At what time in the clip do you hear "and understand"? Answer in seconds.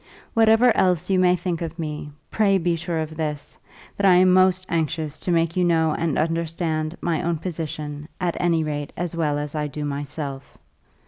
5.93-6.97